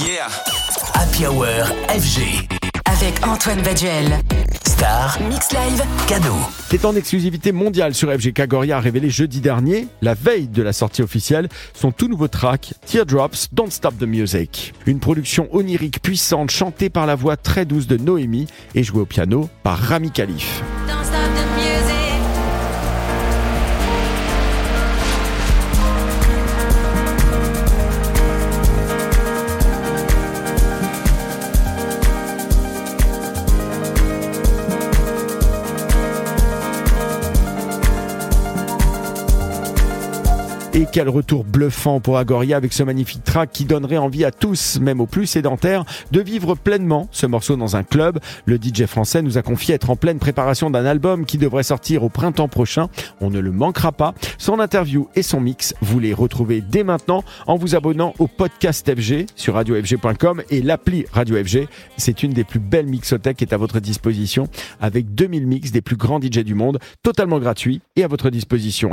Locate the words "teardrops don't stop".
12.86-13.98